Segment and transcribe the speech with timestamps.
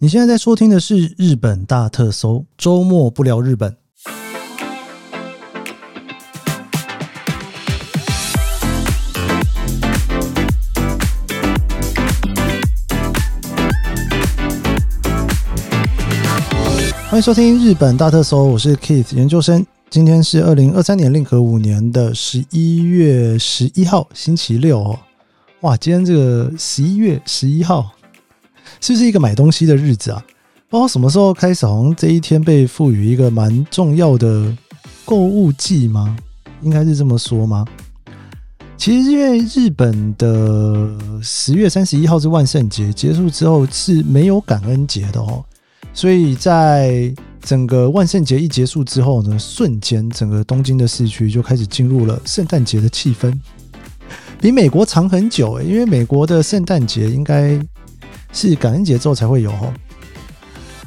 [0.00, 3.76] 你现在在收听的是日本大特搜，周末不聊日本。
[17.10, 19.66] 欢迎收听日本大特搜，我是 Keith 研究生。
[19.90, 25.00] 今天是二零二三年令和五年的十一月十一号，星期六哦。
[25.62, 27.90] 哇，今天这个十一月十一号，
[28.80, 30.24] 是不是一个买东西的日子啊？
[30.68, 34.54] 不知道什么时候开始，好像这一天被赋予一个蛮重要的
[35.04, 36.16] 购物季吗？
[36.62, 37.64] 应该是这么说吗？
[38.76, 45.44] 其实因为日本的十月三十一号是万圣节结束之后是没有感恩节的哦，
[45.92, 53.36] 所以在整个万圣节一结束之后呢，瞬间整个东京的市区就开始进入了圣诞节的气氛，
[54.40, 57.58] 比美国长很久诶，因为美国的圣诞节应该
[58.32, 59.72] 是感恩节之后才会有哦。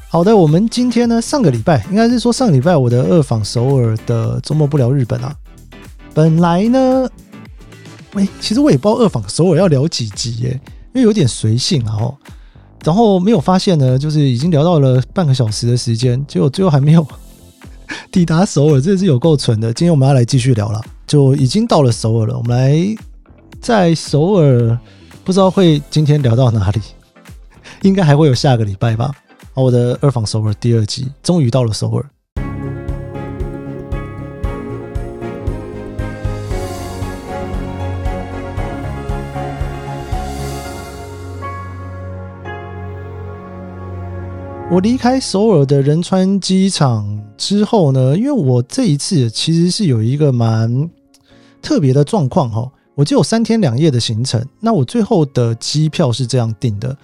[0.09, 5.33] 好的，我们今天呢，上个礼拜应该是说上个礼拜我的二访首尔的周末不聊日本啊，
[6.13, 7.09] 本来呢，
[8.13, 10.59] 喂，其实我也不知道二访首尔要聊几集耶，
[10.93, 12.15] 因为有点随性啊哦。
[12.83, 17.07] 然后没有发现呢，就是已经聊到了半个小时的时间，结果最后还没有
[18.11, 19.71] 抵达首尔，这是有够蠢的。
[19.71, 22.37] 今天我们要来继续聊了，就已经到了首尔了。
[22.37, 22.76] 我们来
[23.61, 24.77] 在首尔，
[25.23, 26.81] 不知道会今天聊到哪里，
[27.84, 29.12] 应该还会有下个礼拜吧。
[29.54, 32.05] 好，我的二访首尔第二集终于到了首尔。
[44.70, 50.90] 我离开首尔的仁川机场之后呢，因为我这一次其实是有一个蛮
[51.62, 56.95] 特别的状况哈，我只有三天两夜的行程，那我最后的机票是这样订的，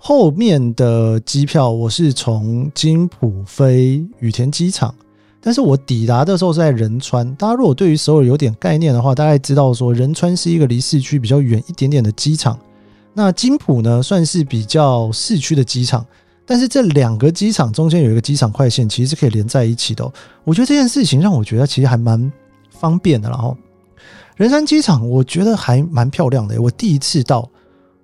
[0.00, 4.94] 后面的机票我是从金浦飞羽田机场，
[5.40, 7.34] 但是我抵达的时候是在仁川。
[7.34, 12.56] 大家如果对于首尔有点概念的话，大概知道说仁川是一个离市区比较远一点点的机场，
[13.12, 16.06] 那金浦呢算是比较市区的机场。
[16.46, 20.10] 但是这两个机场中间有一个机场快线，其实是可以连在一起的。
[20.44, 22.32] 我觉得这件事情让我觉得其实还蛮
[22.70, 23.28] 方便的。
[23.28, 23.54] 然后
[24.36, 26.62] 仁山机场我觉得还蛮漂亮的。
[26.62, 27.46] 我第一次到，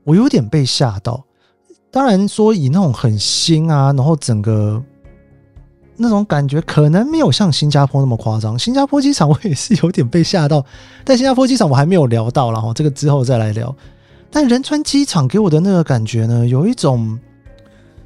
[0.03, 1.25] 我有点被吓到。
[1.95, 4.83] 当然说以那种很新啊，然后整个
[5.97, 8.59] 那种感觉可能没有像新加坡那么夸张。
[8.59, 10.67] 新加坡机场我也是有点被吓到，
[11.05, 13.73] 但新加坡机场我还没有聊到，然后这个之后再来聊。
[14.29, 17.17] 但仁川机场给我的那个感觉呢，有一种。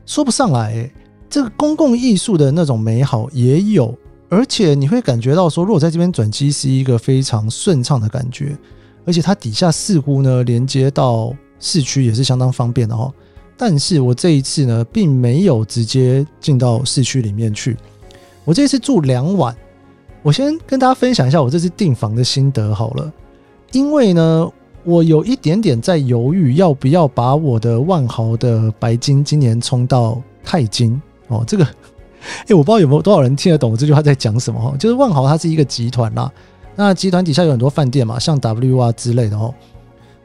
[0.05, 0.91] 说不上来，
[1.29, 3.95] 这个公共艺术的那种美好也有，
[4.31, 8.57] 而且你会感觉到说，如果在这边转机是一个非常顺畅的感觉，
[9.05, 13.13] 而且它底下似乎呢连接到市区也是相当方便的哦。
[13.59, 17.77] 但是我这一次呢，并没有直接进到市区里面去，
[18.45, 19.55] 我这次住两晚。
[20.23, 23.13] 我先跟大家分享一下我这次订房的心得好了，
[23.73, 24.51] 因为呢。
[24.85, 31.45] 我有一点点在犹豫，要不要把我的万豪的白金今年冲到钛金哦。
[31.47, 31.65] 这个，
[32.49, 34.75] 哎，我不知道有没有多少人听得懂我这句话在讲什么哈。
[34.79, 36.33] 就是万豪它是一个集团啦，
[36.75, 39.53] 那集团底下有很多饭店嘛，像 W 啊之类的哦。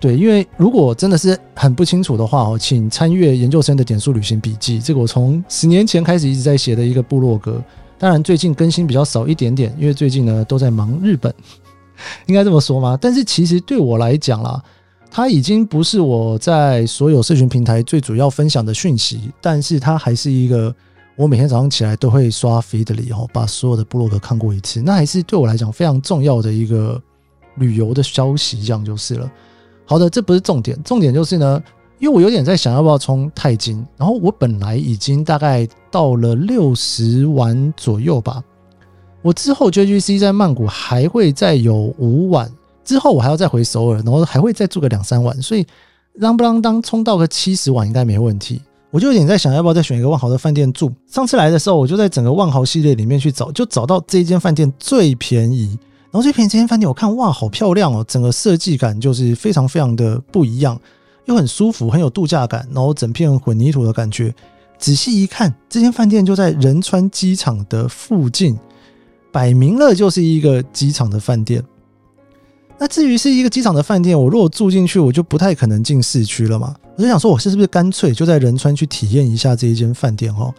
[0.04, 7.64] 对，因为如果真的是很不清楚的话哦，请参阅研究生的点数旅行笔记，这个我从十年前开始一直在写的一个部落格。
[7.98, 11.34] 当然最近更新比较少一点点，因为最近呢都在忙日本。
[12.28, 12.98] 应该这么说吗？
[13.00, 14.62] 但是其实对我来讲啦，
[15.10, 20.76] 它已经不是我在所有社群平台最主要分享的讯息，但是它还是一个
[21.16, 27.02] 我每天早上起来都会刷 feedly 哦，把所有的部落格看过一次，那还是对我来讲非常重要的一个
[27.56, 29.32] 旅游的消息，这样就是了。
[29.86, 31.62] 好的，这不是重点，重点就是呢，
[32.00, 38.44] 因为我有点在想要不要冲泰金，然后我本来已经大概到了六十晚左右吧。
[39.22, 42.52] 我之后 JGC 在曼谷还会再有五晚，
[42.84, 45.66] 之后我还要再回首尔，然后还会再住个两三晚，所以
[46.20, 48.62] 啷不啷当冲到个七十晚应该没问题。
[48.92, 50.92] 我就有点在想，要不要再选一个万豪的饭店住。
[51.08, 55.80] 上次来的时候，我就在整个万豪系列里面去找，就找到这间饭店最便宜，
[56.14, 60.80] 然后最便宜这间饭店，我看哇，好漂亮哦，整个设计感就是非常非常的不一样，
[61.26, 64.32] 又很舒服，很有度假感，然后整片混凝土的感觉。
[64.78, 68.56] 仔细一看，这间饭店就在仁川机场的附近。
[69.32, 71.64] 摆明了就是一个机场的饭店。
[72.78, 76.76] 那至于是一个机场的饭店，我如果住进去，我就不太可能进市区了嘛。
[76.96, 80.54] 我就想说，我是不是干脆就在仁川去体验一下这一间饭店哦？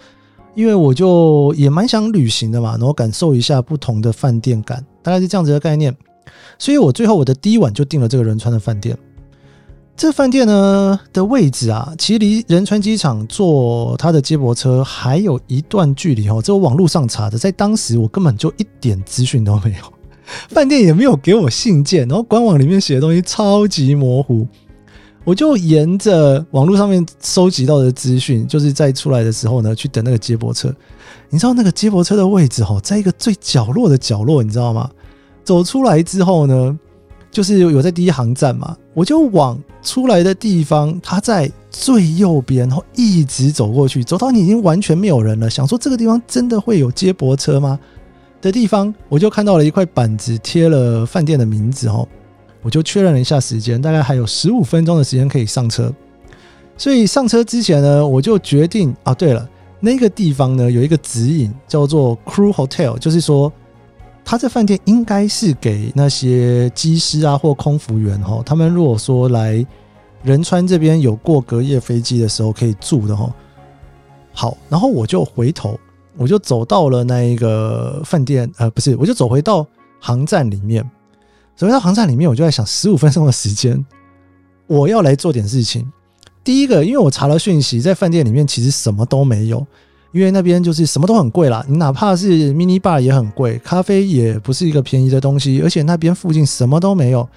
[0.57, 5.95] 因为我就也蛮想旅行的嘛，然后感受一下不同的饭店感，大概是这样子的概念。
[6.59, 8.99] 所以我最后我的第一晚就订了这个仁川的饭店。
[9.97, 16.43] 这饭店呢的位置啊，其实离仁川机场坐它的接驳车还有一段距离哦。
[16.43, 19.93] 这我网络上查的，在当时我根本就一点资讯都没有，
[20.49, 24.49] 饭店也没有给我信件，然后官网里面写的东西超级模糊。
[25.25, 30.73] 我就沿着网络上面收集到的资讯，就是在出来的时候呢，去等那个接驳车。
[31.31, 34.91] 你知道那个接驳车的位置哦，在一个最角落的角落，你知道吗？
[35.43, 36.79] 走出来之后呢？
[37.31, 47.77] 就是有在第一航站嘛，我就往出来的地方，它在最右边，然后一直走过去，走到你已经完全没有人了，想说这个地方真的会有接驳车吗？
[48.41, 52.07] 的地方，我就看到了一块板子，贴了饭店的名字哦，
[52.65, 55.93] 我就确认了一下时间，大概还有十五分钟的时间可以上车。
[56.77, 63.53] 所以上车之前呢，我就决定啊，对了，那个地方呢有一个指引叫做 Crew Hotel，就是说。
[64.27, 69.63] 他这饭店应该是给那些机师啊或空服员哈，他们如果说来
[70.23, 73.31] 仁川这边有过隔夜飞机的时候可以住的哈。
[74.33, 75.79] 好，然后我就回头，
[76.17, 79.67] 我就走到了那一个饭店，呃，不是，我就走回到
[80.01, 80.83] 航站里面。
[81.57, 83.85] 走回到航站里面，我就在想，十五分钟的时间，
[84.67, 85.91] 我要来做点事情。
[86.43, 89.67] 第一个，因为我查了讯息，在饭店里面其实什么都没有。
[90.13, 97.29] 因为那边就是什么都很贵啦，你哪怕是 mini bar 也很贵，咖啡也不是一个便宜的东西，而且那边附近什么都没有，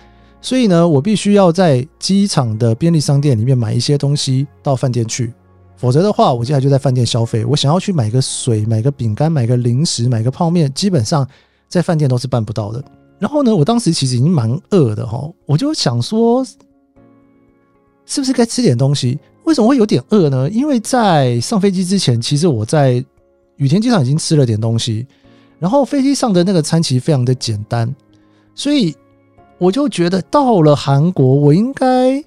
[0.41, 5.33] 所以呢，我必须要在机场的便利商店里面买一些东西到饭店去，
[5.75, 7.43] 否则的话，我接下来就在饭店消费。
[7.45, 11.27] 我想要去买个水、买个饼干、买个零食、买个泡面，基本上
[11.67, 12.83] 在饭店都是办不到的。
[13.19, 16.45] 然后呢，我当时其实已经蛮饿的哈，我就想说，
[18.05, 19.17] 是不是该吃点东西？
[19.43, 20.49] 为什么会有点饿呢？
[20.49, 23.03] 因为在上飞机之前，其实我在
[23.55, 25.07] 羽田机场已经吃了点东西，
[25.57, 27.93] 然后飞机上的那个餐其实非常的简单，
[28.53, 28.95] 所以
[29.57, 32.23] 我就觉得到了韩国，我应该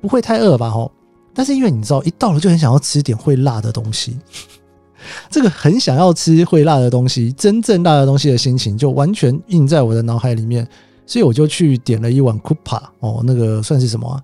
[0.00, 0.70] 不会太饿吧？
[0.70, 0.90] 吼！
[1.34, 4.18] 但是因为你知道，一到了就很想要吃点会辣的东西，
[5.30, 10.66] 这个很想要吃会辣的东西，真正辣的东西的心情就完全印在我的脑海里面，
[11.06, 14.20] 所以我就去点了一碗 kupa 哦，那个算是什么？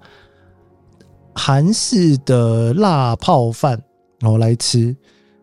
[1.34, 3.80] 韩式的辣泡饭，
[4.18, 4.96] 然后来吃，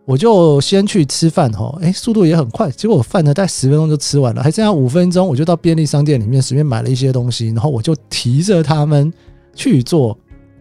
[0.03, 9.11] 我就先去吃饭哈，哎，速度也很快，结果饭呢，大概十分钟就吃完了，还剩下五分钟，我就到便利商店里面随便买了一些东西，然后我就提着他们
[9.53, 10.17] 去坐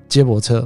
[0.08, 0.64] 接驳车。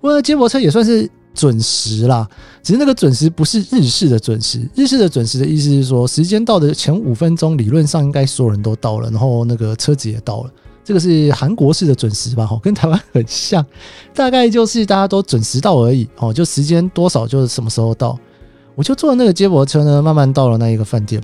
[0.00, 2.28] 不过接驳车也算是准时啦，
[2.64, 10.50] 只是那个准时不是日式的准时，日式的准时的意思是说，时间到的前五分钟，理论上应该所有人都到了，然后那个车子也到了。
[10.84, 12.44] 这个是韩国式的准时吧？
[12.44, 13.64] 哈，跟台湾很像，
[14.12, 16.08] 大概就是大家都准时到而已。
[16.16, 18.18] 哦，就时间多少就是什么时候到。
[18.74, 21.22] 我就坐那个接驳车呢，慢慢到了那一个饭店。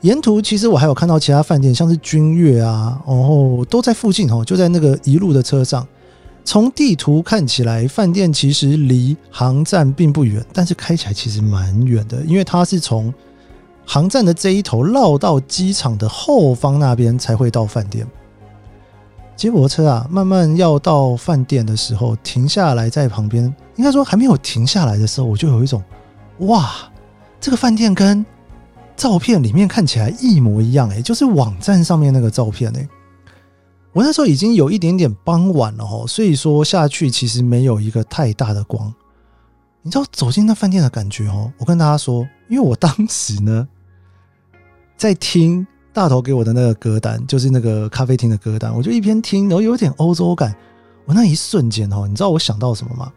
[0.00, 5.86] 沿途其实我还有看到其他饭店，像是君悦啊，然后都在附近哦，就在那个一路的车上。
[6.48, 13.12] 从地图看起来，饭店其实离航站并不远，但是开起来其实蛮远的，因为它是从
[13.84, 18.06] 航站的这一头绕到机场的后方那边才会到饭店。
[19.36, 23.44] 接驳车啊，慢慢要到饭店的时候，停下来在旁边。
[23.76, 25.82] 应该说还没有停下来的时候，我就有一种，
[26.38, 26.70] 哇，
[27.38, 28.24] 这个饭店跟
[28.96, 32.88] 照片里面看起来一模一样哎，就是网站上面那个照片哎。
[33.98, 38.94] 我那时候已经有一点点傍晚了哦，所以说下去其实没有一个太大的光。
[39.82, 43.66] 你知道走进那饭店的感觉哦，我跟大家说，因为我当时呢
[44.96, 45.66] 在听。
[45.90, 50.54] 大头给我的那个歌单，就是那个咖啡厅的歌单，我就一边听，然后有点欧洲感。
[51.06, 53.12] 我那一瞬间哦，你知道我想到什么吗？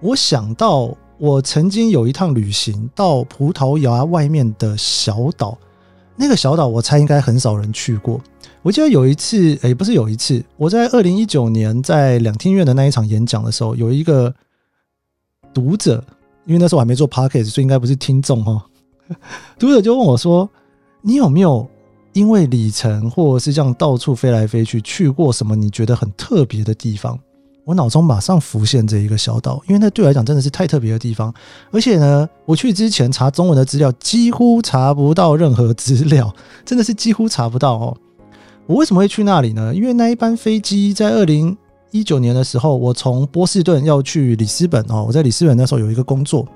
[0.00, 5.56] 我想到我曾经有一趟旅行到葡萄牙外面的小岛，
[6.16, 8.20] 那个小岛我猜应该很少人去过。
[8.62, 14.32] 我记得有一次，哎，不是有一次，我在二零一九年在两厅院的那一场演讲的时候，有一个
[15.52, 16.02] 读者，
[16.46, 18.64] 因为那时候我还没做 podcast，所以应该不是听众哈。
[19.58, 20.48] 读者就问我说
[21.02, 21.68] ：“你有没有？”
[22.14, 27.18] 因为里程或者是这样到处飞来飞去，去过什么你觉得很特别的地方？
[27.64, 31.32] 我脑中马上浮现这一个小岛，因为那对我来讲真的是太特别的地方。
[31.70, 36.30] 而且呢，我去之前查中文的资料，几乎查不到任何资料，
[36.66, 37.96] 真的是几乎查不到哦。
[38.66, 39.74] 我为什么会去那里呢？
[39.74, 41.56] 因为那一班飞机在二零
[41.90, 46.46] 一九年的时候，我从波士顿要去里斯本哦，我在里斯本那时候有一个工作，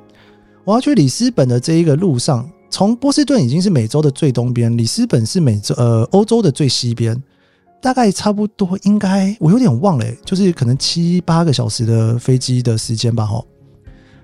[0.65, 2.49] 我要去里斯本的这一个路上。
[2.69, 7.21] 从波士顿已经是美洲的最东边，里斯本是美洲呃欧洲的最西边，
[7.81, 13.43] 大概差不多应该我有点忘了，就是可能七八个小时的飞机的时间吧哈。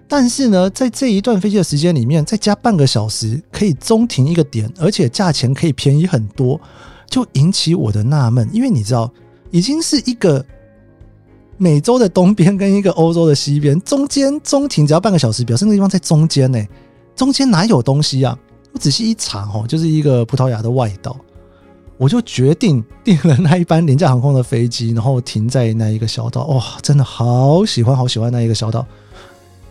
[0.09, 6.61] 但是呢，在这一段飞机的时间里面，再加半个小时可以中停一个点，而且价钱可以便宜很多，
[7.13, 8.49] 就引起我的纳闷。
[8.53, 9.13] 因为你知道，
[9.51, 10.43] 已经是一个
[11.59, 16.59] 美洲的东边跟一个欧洲的西边，中间中停只要半个小时，表示那地方在中间呢。
[17.15, 18.37] 中间哪有东西啊？
[18.73, 21.15] 我仔细一查哦，就是一个葡萄牙的外岛。
[21.99, 26.47] 我就决定订了那一班廉价航空的飞机，然后停在那一个小岛。
[26.47, 28.85] 哇，真的好喜欢，好喜欢那一个小岛。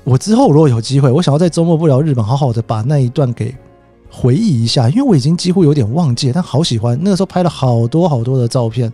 [0.03, 3.53] 我之后如果有机会，我想要在周末不聊日本，好好的把那一段给
[4.11, 6.99] 回忆一下，因为我已经几乎有点忘记，但好喜欢。
[7.01, 8.91] 那个时候拍了好多好多的照片，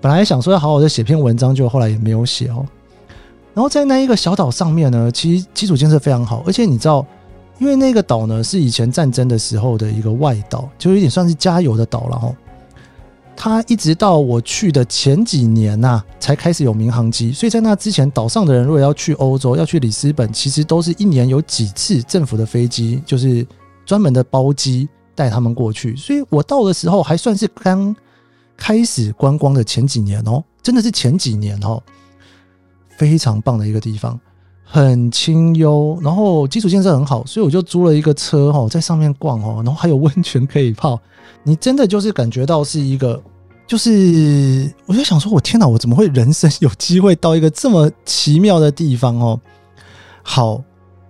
[0.00, 2.66] 本来想说要好好的写篇文章，就后来也没有写哦。
[3.54, 7.06] 然后在那一个小岛上面呢，其实基础建设非常好，而且你知道。
[7.58, 12.34] 因为那个岛呢是以前战争的时候的一个外岛，就有点算是加油的岛了哈。
[13.36, 17.30] 它一直到我去的前几年呐，才开始有民航机。
[17.30, 23.46] 所以在那之前，岛上的人如果要去欧洲、要去里斯本，其实都是一年有几次政府的飞机，就是
[23.84, 25.96] 专门的包机带他们过去。
[25.96, 27.94] 所以我到的时候还算是刚
[28.56, 31.82] 开始观光的前几年哦，真的是前几年哦，
[32.96, 34.18] 非常棒的一个地方。
[34.64, 40.98] 很清幽，然后基础建设很好，所以我就租了一个车哈，在上面逛哦，然后还有温泉可以泡。
[41.42, 43.22] 你真的就是感觉到是一个，
[43.66, 49.38] 就是我就想说，我天哪，我怎么会人生有机会到一个这么奇妙的地方哦？
[50.22, 50.62] 好，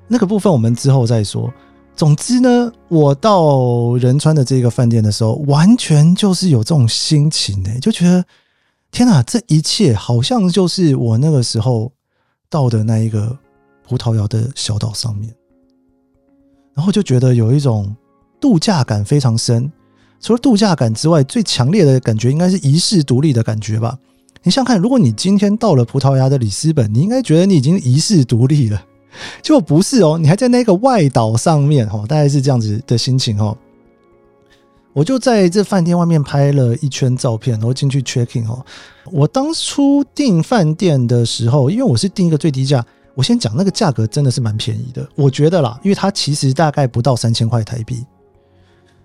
[0.08, 1.52] 那个部分我们之后再说。
[1.94, 8.24] 总之呢，我到仁川的这个饭店的时候，完全就是有这种心情呢，就觉得
[8.90, 11.92] 天哪，这一切好像就是我那个时候
[12.48, 13.38] 到的那一个。
[13.88, 15.34] 葡萄牙的小岛上面，
[16.72, 17.94] 然后就觉得有一种
[18.40, 19.70] 度假感非常深。
[20.18, 23.98] 除了度假感之外，最强烈的感觉应该是遗世独立的感觉吧。
[24.44, 28.82] 你想看，如果你今天到了葡萄牙的里斯本，你应该觉得你已经遗世独立了，
[29.42, 33.56] 结果不是哦，你还在那个外岛上面哦，大概是这样子的心情哦。
[34.92, 38.64] 我就在这饭店外面拍了一圈照片，然后进去 checking 哦。
[39.10, 42.84] 我当初订饭店的时候，因为我是订一个最低价。
[43.14, 48.06] 我先讲那个价格真的是蛮便宜的，我觉得啦，因为它其实大概不到三千块台币，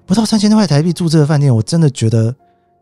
[0.05, 2.33] 不到三千块台币住这个饭店，我真的觉得，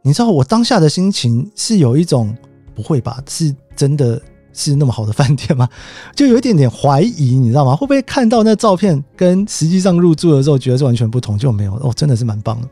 [0.03, 2.37] 你知道我当下的心情是有一种
[2.75, 4.21] 不会吧，是真的
[4.55, 5.69] 是那么好的饭店吗？
[6.15, 7.75] 就有一点点怀疑，你知道吗？
[7.75, 11.37] 会不会看到那照片跟实际上入住的时候觉得是完全不同？
[11.37, 12.67] 就没有哦，真的是蛮棒的。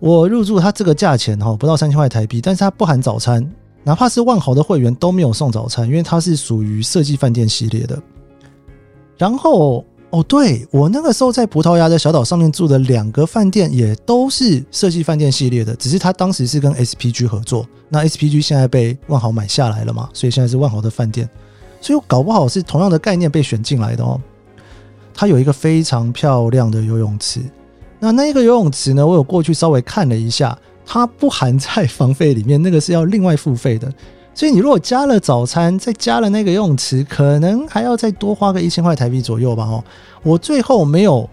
[0.00, 3.48] 我入住它这个价钱哈，不到三千块台币，但是它不含早餐。
[3.82, 7.98] 哪怕是万豪的会员都没有送早餐，因为它是属于设计饭店系列的。
[9.16, 21.28] 然后哦，对我那个时候在葡萄牙的小岛上面住的两个饭店也都是设计饭店系列的，只是他当时是跟 SPG 合作，那 SPG 现在被万豪买下来了嘛，所以现在是万豪的饭店，
[21.80, 24.20] 所以搞不好是同样的概念被选进来的哦。
[25.14, 27.40] 它有一个非常漂亮的游泳池，
[27.98, 30.58] 那那个游泳池呢，我有过去稍微看了一下。
[30.92, 33.88] 它不含在房费里面，那个是要另外付费的。
[34.40, 39.64] 所以你如果加了早餐，再加了那个游泳池，可能还要再多花个一千块台币左右吧。
[39.64, 39.84] 哦，
[40.22, 41.28] 我最后没有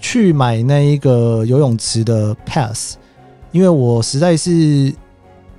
[0.00, 2.96] 去买那一个游泳池的 pass，
[3.52, 4.92] 因为我实在是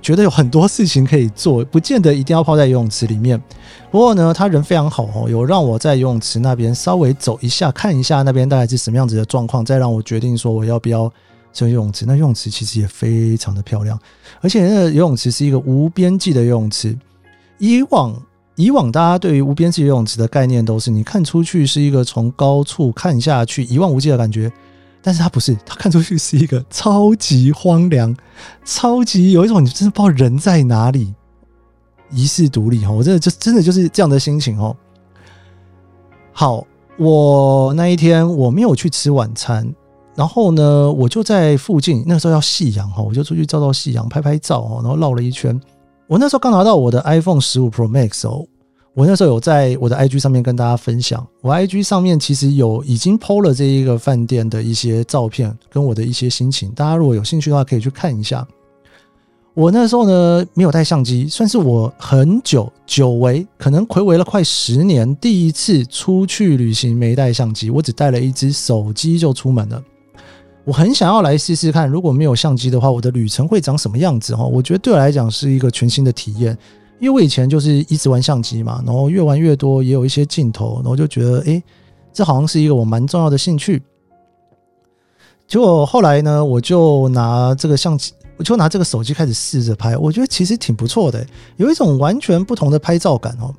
[0.02, 3.42] 觉得有很多事情可以做，不见得一定要泡在游泳池里面。
[3.90, 11.10] 不过呢，他人非常好哦，有让我在游泳池那边稍微走一下，看一下那边大概是什么样子的状况，再让我决定说我要不要。
[11.54, 13.96] 这游泳池，那游泳池其实也非常的漂亮，
[14.40, 16.98] 而且那个游泳池是一个无边际的游泳池。
[17.58, 18.20] 以往
[18.56, 24.52] 以往大家对于无边际游泳池的概念都是，你看出去是一个从高处看下去一望无际的感觉，
[25.00, 28.14] 但是它不是，它看出去是一个超级荒凉，
[28.64, 31.14] 超级有一种你真的不知道人在哪里，
[32.10, 34.76] 遗世独立哈，我真的就真的就是这样的心情哦。
[36.32, 36.66] 好，
[36.98, 39.72] 我那一天我没有去吃晚餐。
[40.16, 45.60] 然后呢，我就在附近，那时候要夕阳哈，我就出去照照夕阳，拍拍照哦，然后绕了一圈。
[46.06, 48.46] 我那时候刚拿到我的 iPhone 十五 Pro Max 哦，
[48.94, 58.46] 我那时候有在我的 IG 上面跟大家分享，我 IG 上面其实有已经 PO 了这一个饭店的一些照片跟我的一些心情，大家如果有兴趣的话，可以去看一下。
[59.54, 69.82] 我那时候呢没有带相机，算是我很久久违，可能回违了快十年，第一次出去旅行没带相机，我只带了一只手机就出门了。
[70.64, 74.44] 我很想要来试试看，如果没有相机的话，我的旅程会长什么样子哈？
[74.44, 76.56] 我觉得对我来讲是一个全新的体验，
[76.98, 81.62] 因为我以前就是一直玩相机嘛，然后越玩越多，也有一些镜头，然后就觉得，哎，
[82.14, 83.82] 这好像是一个我蛮重要的兴趣。
[85.46, 91.26] 结果后来呢，我就拿这个相机，我就拿这个手机开始试着拍，我觉得其实挺不错的，
[91.58, 93.54] 有一种完全不同的拍照感哦。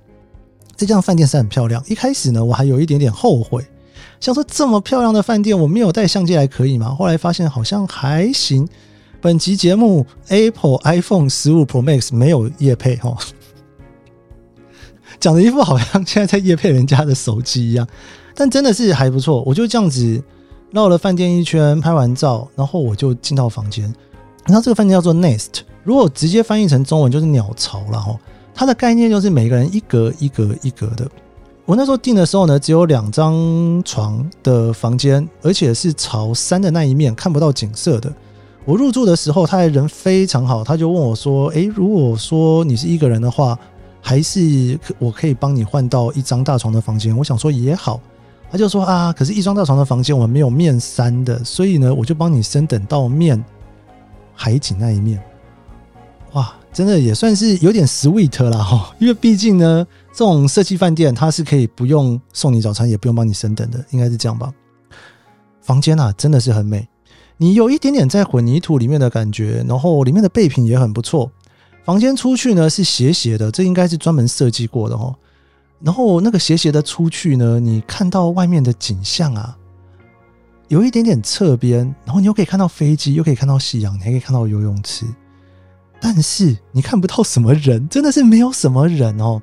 [0.75, 3.63] 这家饭店是很漂亮，一开始呢，我还有一点点后悔。
[4.19, 6.95] 想说这么漂亮的饭店，我没有带相机来可以吗？
[6.95, 8.67] 后来发现好像还行。
[9.21, 13.17] 本集节目 Apple iPhone 十五 Pro Max 没有夜配哈，
[15.19, 17.87] 讲的一副好像现在在夜配人家的手机一样，
[18.35, 19.41] 但真的是还不错。
[19.43, 20.23] 我就这样子
[20.71, 23.83] 绕了饭店一圈，拍完照，然后我就进到房间。
[24.45, 28.15] 然后这个饭店叫做 Nest，如果直接翻译成中文就是鸟巢了哈。
[28.53, 31.09] 它的概念就是每个人一格一格一格的。
[31.65, 38.13] 我那时候订的时候呢，只有两张床的房间，而且是朝山的那一面，看不到景色的。
[38.65, 43.57] 我入住的时候，他还人非常好，他就问我说：“诶，如果说你是一个人的话，
[43.99, 47.99] 还是我可以帮你换到一张大床的房间？”我想说也好，
[48.51, 53.43] 他就说：“啊，可是一张大床的房间我们没有面山的，所以呢，我就帮你升等到面
[54.35, 55.19] 海景那一面。”
[56.33, 56.53] 哇！
[56.75, 64.53] 真的也算是有点 sweet 了哈，因为毕竟呢，这种设计饭店它是可以不用送你早餐，也不用帮你升等的，应该是这样吧？
[65.61, 66.85] 房间啊，真的是很美，
[67.37, 71.31] 你有一点点在混凝土里面的感觉，然后里面的备品也很不错。
[71.85, 75.15] 房间出去呢是斜斜的，这应该是专门设计过的哦。
[75.79, 79.55] 然后那个斜斜的出去呢，你看到外面的景象啊，
[80.67, 85.05] 有一点点侧边，然后你又可以看到飞机，又可以看到夕阳，你还可以看到游泳池。
[86.07, 89.41] 但是你看不到什么人，真的是没有什么人哦。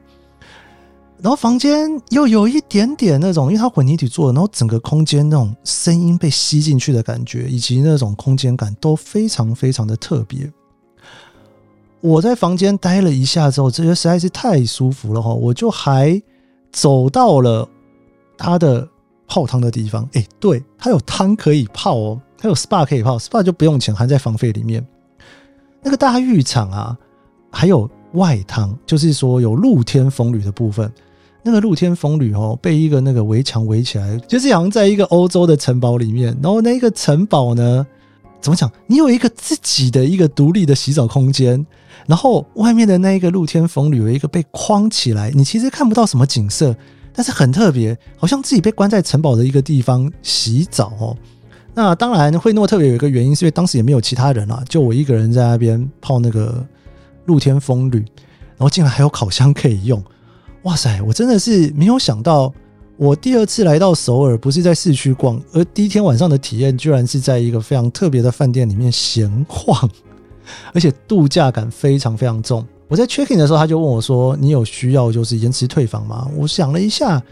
[1.20, 10.48] 然后房间又有一点点那种，因为它混凝土做的，然后整个空间那种声音被吸进去的感觉，以及那种空间感都非常非常的特别。
[12.00, 16.22] 我在房间待了一下之后，这些实在是太舒服了哈，我就还
[16.70, 17.68] 走到了
[18.38, 18.88] 它的
[19.26, 20.08] 泡汤的地方。
[20.12, 24.86] 哎，对，它有汤可以泡哦，它有 SPA 可以泡，SPA 就不用钱，含在房费里面。
[25.82, 26.96] 那个大浴场啊，
[27.50, 30.90] 还有外汤，就是说有露天风吕的部分。
[31.42, 36.36] 那个露天风吕哦，被一个那个围墙围起来，就是好像在一个欧洲的城堡里面。
[36.40, 37.84] 然后那一个城堡呢，
[38.40, 38.70] 怎么讲？
[38.86, 41.66] 你有一个自己的一个独立的洗澡空间，
[42.06, 46.76] 然后外面的那一个露天风吕有一个被框起来，你其实看不到什么景色，
[47.12, 51.16] 但是很特别，好像自己被关在城堡的一个地方洗澡哦。
[51.74, 56.62] 那当然惠诺特别，有一个原因是因为当时也没有其他人啊，就我一个人在那边泡那个
[57.24, 60.02] 露天风吕，然后竟然还有烤箱可以用，
[60.64, 61.00] 哇塞！
[61.00, 62.52] 我真的是没有想到，
[62.98, 69.88] 我第二次来到首尔不是在市区逛，而第一天晚上的体验居然是在一个非常特别的饭店里面闲晃，
[70.74, 72.62] 而且度假感非常非常重。
[72.86, 77.22] 我在 checking 的时候，他就问我说：“你有需要就是延迟退房吗？”我想了一下。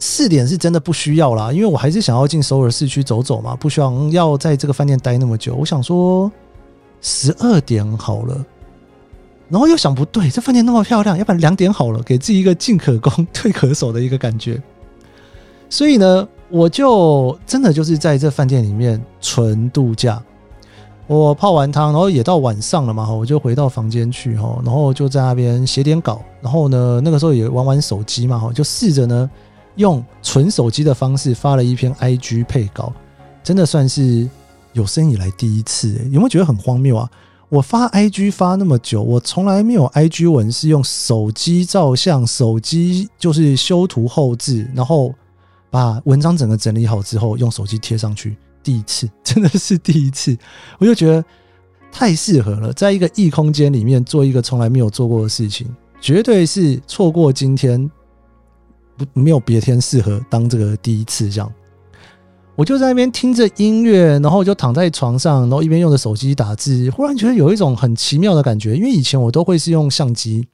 [0.00, 5.54] 四点是真的不需要啦，因为我还是想要进首尔市区走走嘛，不需要要在这个饭店待那么久。
[5.56, 6.30] 我想说
[7.00, 8.44] 十二点好了，
[9.48, 14.62] 然后又想不对，这饭店那么漂亮，要不然两点好了，给自己一个进可攻退可守的一个感觉。
[15.68, 20.22] 所以呢，我就真的就是在这饭店里面纯度假。
[21.08, 29.28] 我泡完汤，然后也到晚上了嘛，我就回到房间去哈，然后就在那边写点稿，然后呢，那个时候也玩玩手机嘛，哈，就试着呢。
[29.78, 32.92] 用纯手机的方式发了一篇 IG 配稿，
[33.42, 34.28] 真的算是
[34.72, 35.94] 有生以来第一次。
[36.10, 37.08] 有没有觉得很荒谬啊？
[37.48, 45.14] 我发 IG 发那么久，我从来没有 IG 文是用手机照相，手机就是修图后置，然后
[45.70, 48.36] 把文章整个整理好之后用手机贴上去。
[48.62, 50.36] 第一次， 真的是第一次，
[50.78, 51.24] 我就觉得
[51.92, 55.66] 太适合了，在一个异空间里面做一个从来没有做过的事情，
[56.00, 57.88] 绝对是错过今天。
[58.98, 61.50] 不，没有别天适合当这个第一次这样。
[62.56, 68.74] 我就在那边听着音乐，然后就躺在床上，然后一边用着手机打字，忽然觉得有一种很奇妙的感觉。
[68.76, 70.44] 因为以前我都会是用相机，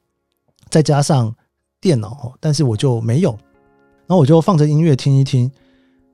[0.68, 1.34] 再加上
[1.80, 3.30] 电脑，但是我就没有。
[4.06, 5.50] 然后我就放着音乐听一听，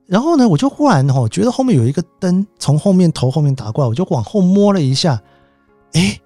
[0.07, 5.21] 然后呢，我就忽然哦，觉得后面有一个灯从后面头后面打过来，我就往后摸了一下，
[5.91, 6.17] 哎，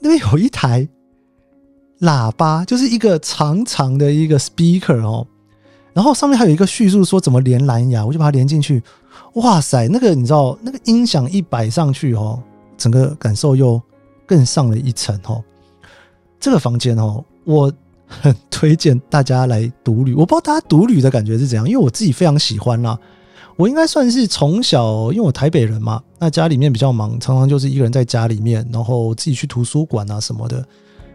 [0.00, 0.88] 那边有一台。
[2.00, 5.26] 喇叭就是一个长长的一个 speaker 哦，
[5.92, 8.82] 然后上面还有一个叙述说怎么连蓝牙，我就把它连进去。
[9.34, 12.42] 哇塞，那个你知道，那个音响一摆上去哦，
[12.76, 13.80] 整个感受又
[14.26, 15.42] 更上了一层哦。
[16.40, 17.72] 这个房间哦，我
[18.08, 20.14] 很推荐大家来独旅。
[20.14, 22.98] 我不知道大家独旅的感觉是怎样，因为我自己非常喜欢啦。
[23.56, 30.66] 我应该算是从小，因为我台北人嘛，那家里面比较忙，常常就是一个人在家里面，然后自己去图书馆啊什么的。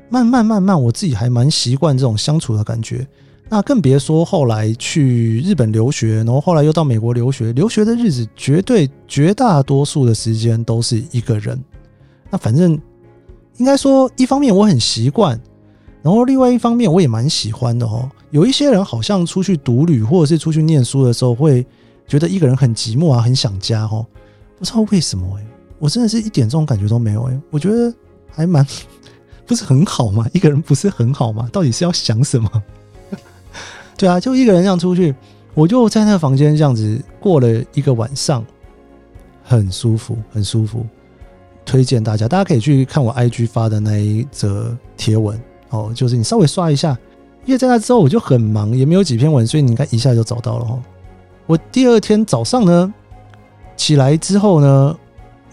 [0.09, 3.07] 慢慢慢慢，我自己还蛮习惯这种相处的感觉。
[3.47, 7.53] 那更别说后来去日本留学，然后后来又到美国留学。
[7.53, 11.63] 留学的日子，绝对绝大多数的时间都是一个人。
[12.31, 12.79] 那反正
[13.57, 15.39] 应该说，一方面我很习惯，
[16.01, 18.09] 然后另外一方面我也蛮喜欢的哦。
[18.31, 21.65] 有一些人好像出去独旅或者是出去念书的时候，会
[22.07, 24.05] 觉得一个人很寂寞啊，很想家哦。
[24.57, 25.45] 不知道为什么哎，
[25.77, 27.93] 我真的是一点这种感觉都没有哎，我觉得
[28.31, 28.65] 还蛮
[29.45, 31.47] 不是很好吗，一个人不是很好吗？
[31.51, 32.49] 到底是要想什么？
[33.97, 35.13] 对啊，就一个人这样出去，
[35.53, 38.45] 我就在那个房间这样子过了一个晚上，
[39.43, 40.85] 很舒服，很舒服。
[41.65, 46.95] 推荐大家，大家可以去看我 IG 发的那一则贴文哦，就是你稍微刷一下，
[47.45, 50.79] 因为在那之后我就很忙，也没有几篇文，所以你应该一下就找到了哦。
[51.47, 52.93] 我第二天早上呢
[53.75, 54.95] 起来之后呢，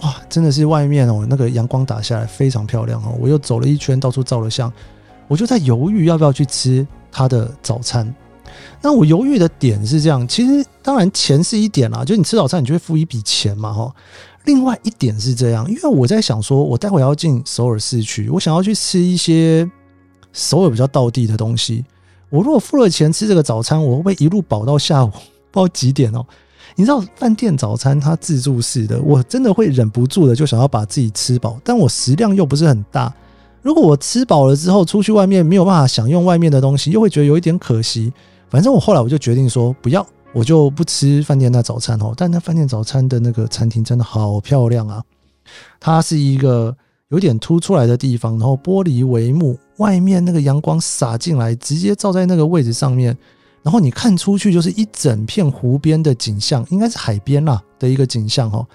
[0.02, 3.16] 哇，真的是外面哦那个阳光打下来非常漂亮哦。
[3.20, 4.72] 我又走了一圈，到处照了相，
[5.28, 8.12] 我就在犹豫要不要去吃他的早餐。
[8.80, 13.94] 那我犹豫的点是这样，其实当然钱是一点啦，就你吃早餐你就会付一笔钱嘛哈。
[14.44, 19.70] 另外一点是这样，因为我在想说，我待会要进首尔市区，我想要去吃一些
[20.32, 21.84] 首尔比较道地的东西。
[22.28, 26.26] 我如果付了钱吃这个早餐，我会不会一路饱到下午不知道几点哦？
[26.76, 33.12] 你知道饭店早餐它自助式的，我真的会忍不住的就想要把自己吃饱，但我食量又不是很大。
[33.60, 38.12] 如果我吃饱了之后出去外面没有办法享用外面的东西，又会觉得有一点可惜。
[38.48, 40.06] 反正我后来我就决定说不要。
[40.34, 45.02] 我就不吃饭店那早餐哦，但那饭店早餐的那个餐厅真的好漂亮啊！
[45.78, 46.74] 它是一个
[47.08, 53.14] 有点凸出来的地方，然后玻璃帷幕，外面那个阳光洒进来，直接照在那个位置上面，
[53.62, 58.66] 然后你看出去就是一整片湖边的景象，应该是海边啦的一个景象哦。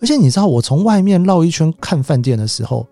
[0.00, 2.86] 而且你知道，我从外面绕一圈看饭店的时候，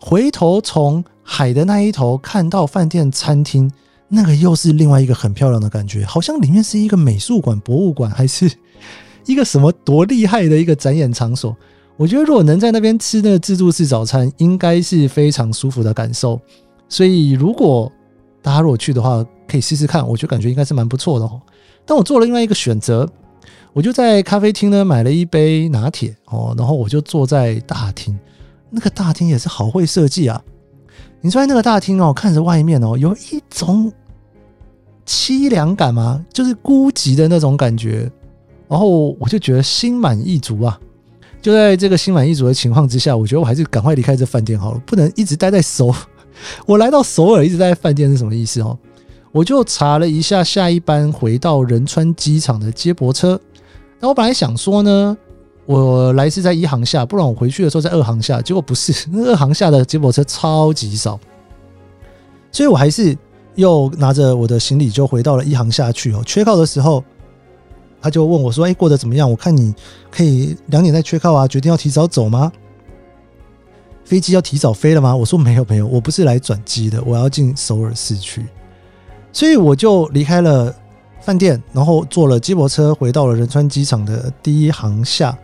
[0.00, 3.70] 回头从海的那一头看到饭店餐厅。
[4.10, 8.50] 那个又是另外一个很漂亮的感觉，好像里面是一个美术馆、博物馆，还是
[9.26, 11.54] 一个什么多厉害的一个展演场所。
[11.98, 16.40] 我觉得如果能在那边吃那个自助式早餐，应该是非常舒服的感受。
[16.88, 17.92] 所以如果
[18.40, 21.40] 大家如果去的话，可以试试看，我就感觉应该是蛮不错的哦。
[21.86, 23.08] 但我做了另外一个选择，
[23.72, 28.16] 我就在咖啡厅呢买了一杯拿铁哦，然后我就坐在大厅，
[28.70, 30.40] 那个大厅也是好会设计啊。
[31.20, 33.92] 你坐在那个大厅哦，看着外面哦，有一种
[35.06, 36.24] 凄凉感吗？
[36.32, 38.10] 就是孤寂的那种感觉。
[38.68, 40.78] 然后我就觉得心满意足啊。
[41.40, 45.94] 就在这个心满意足的情况之下，我觉得我还是赶快离开这饭店好了，不能一直待在首。
[46.66, 48.78] 我来到首尔一直待在饭店是什么意思哦？
[49.32, 53.38] 我就查了一下下一班回到仁川机场的接驳车。
[54.00, 55.16] 那我本来想说呢。
[55.70, 61.20] 我来是在一航下，不然我回去的时候在二航下，结果不是， 那二航下的接驳车超级少，
[62.50, 63.14] 所以我还是
[63.54, 66.22] 又拿着我的行李就回到了一航下去哦。
[66.24, 67.04] 缺靠的时候，
[68.00, 69.30] 他就问我说：“哎，过得怎么样？
[69.30, 69.74] 我看你
[70.10, 72.50] 可以两点再缺靠啊，决定要提早走吗？
[74.06, 78.42] 飞机要提早飞了吗？”我说：“没有，没有，我不是来转机的，我要进首尔市区。”
[79.32, 80.74] 所以我就离开了
[81.20, 85.36] 饭店，然后坐了接驳车回到了仁川机场的第一航下。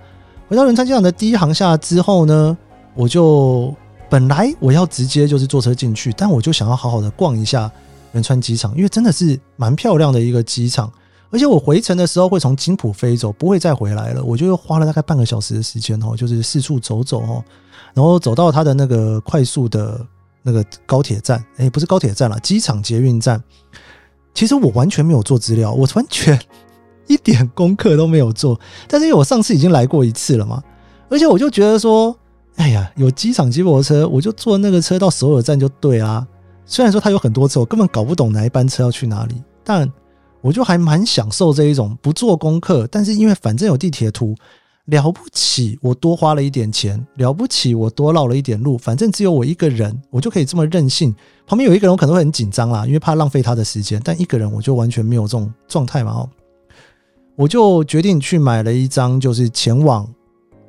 [0.48, 2.56] 回到仁川机场的第一航下之后呢，
[2.94, 3.74] 我就
[4.08, 7.70] 本来我要直接就是坐车进去，但我就想要好好的逛一下
[8.12, 10.90] 仁川机场，因为真的是蛮漂亮的一个机场。
[11.30, 14.22] 而且我回程的时候会从金浦飞走，不会再回来了。
[14.22, 17.42] 我就花了大概半个小时的时间哦，就是四处走走哦，
[17.92, 20.00] 然后走到它的那个快速的
[20.44, 23.42] 那个高铁站，哎，不是高铁站了，机场捷运站。
[24.32, 26.38] 其实我完全没有做资料，我完全。
[27.06, 30.62] 一点功课都没有做，但是因为我上次已经来过一次了嘛，
[31.10, 32.16] 而且我就觉得说，
[32.56, 36.26] 哎呀，有机场接驳车，我就坐那个车到首尔站就对啊。
[36.64, 39.86] 虽然说它有很多车，我根本搞不懂哪一班车要去哪里，但
[40.40, 44.34] 我就还蛮享受这一种不做功课，但是因为反正有地铁图，
[44.86, 51.14] 了不起，我多花了一点钱，了不起，我多绕了一点路，反正只有我一个人，我就可以这么任性。
[51.46, 56.28] 旁边有一个人，我可能会很紧张啦，因为怕浪费他的时间，但一个人我就完全没有这种状态嘛哦。
[57.34, 60.06] 我就决定去买了一张，就是前往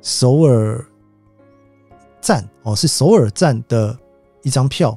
[0.00, 0.84] 首尔
[2.20, 3.96] 站哦，是首尔站的
[4.42, 4.96] 一张票，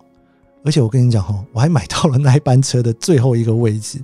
[0.64, 4.02] 而且我跟你讲哦，我还买到了那一班车的最后一个位置，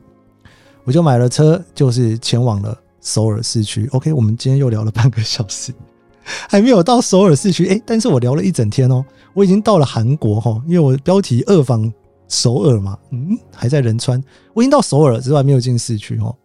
[0.83, 3.87] 我就买了车，就是前往了首尔市区。
[3.93, 5.71] OK，我们今天又聊了半个小时，
[6.49, 11.93] 还没有到首尔市区，哎，但是我聊了一整天哦，我已经到了韩国哈，因为我标题二访
[12.27, 14.21] 首尔嘛，嗯，还在仁川，
[14.53, 16.35] 我已经到首尔了，之外没有进市区哦。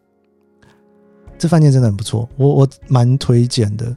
[1.39, 3.97] 这饭店真的很不错，我我蛮推荐的。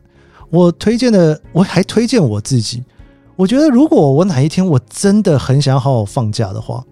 [0.49, 2.81] 我推荐的，我还推荐我自己。
[3.35, 6.85] 我觉得如果我哪一天我真的很想好好放假的话，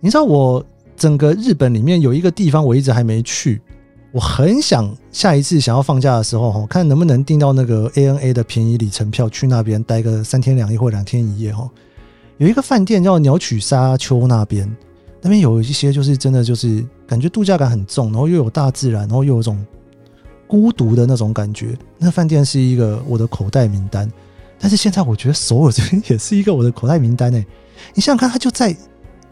[0.00, 0.64] 你知道，我
[0.96, 3.60] 整个日本里面有一个地方我一直还没去，
[4.16, 11.68] 我很想下一次想要放假的时候，哈，看能不能订到那个 ANA 的便宜里程票，去那边待个三天两夜或两天一夜，哈。
[12.38, 14.66] 有一个饭店叫鸟取沙丘那边，
[15.20, 19.62] 那边有一些就是真的就是感觉度假感很重，然后又有大自然，然后又有种。
[20.48, 24.10] 孤独的那种感觉，那饭店是一个我的口袋名单。
[24.58, 27.44] 但是现在我觉得首尔这边也是一个我的口袋名单诶。
[27.92, 28.74] 你想想看，它就在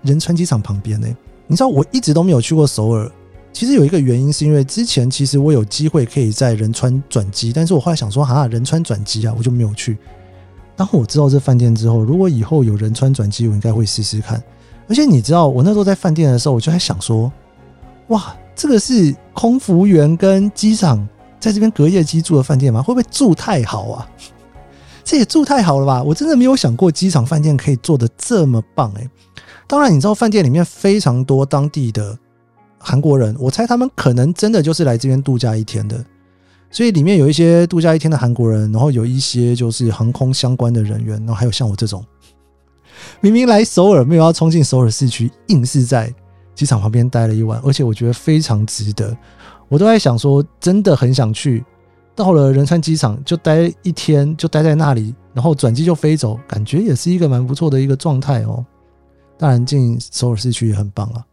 [0.02, 1.08] 仁川机场旁边呢。
[1.46, 3.10] 你知道我一直都没有去过首尔，
[3.54, 9.96] 其实有一个原因是因为之前其实我有机会可以在仁川转机，但是我后来想说，啊，仁川转机啊，我就没有去。
[10.74, 14.42] 当我知道这饭店之后，如果以后有仁川转机，我应该会试试看。
[14.88, 17.32] 而且你知道，我那时候在饭店的时候，我就在想说，
[18.08, 22.82] 哇，这个是空服员跟机长在这边隔夜机住的饭店吗？
[22.82, 24.10] 会不会住太好啊？
[25.04, 26.02] 这也住太好了吧！
[26.02, 29.08] 我真的没有想过机场饭店可以做的这么棒诶。
[29.68, 32.18] 当然，你知道饭店里面非常多当地的
[32.84, 36.04] 韩国人，我猜他们可能真的就是来这边度假一天的。
[36.70, 42.04] 所以里面有一些度假一天的韩国人，然后有一些就是航空相关的人员，然后还有像我这种
[43.20, 46.12] 明明来首尔没有要冲进首尔市区，硬是在
[46.54, 49.16] 机场旁边待了一晚，而且我觉得非常值得。
[49.68, 51.64] 我都在想说，真的很想去。
[52.16, 58.64] 到了仁川机场就待一天，就待在那里，然后转机就飞走，感觉也是一个蛮不错的一个状态哦。
[59.36, 61.24] 当然进首尔市区也很棒啊。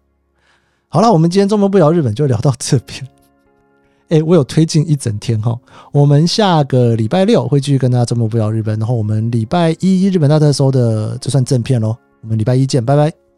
[0.93, 3.07] 好了，我们今天周末不聊日本就聊到这边。
[4.09, 5.57] 哎，我有推进一整天哈。
[5.93, 11.95] 我们下个礼拜六会继续跟大家周末不聊日本，然后我们礼拜一日本大特搜的就算正片喽。
[12.21, 13.30] 我们礼拜一见，拜拜。